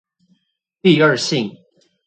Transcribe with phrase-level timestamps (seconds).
[0.81, 1.51] 第二性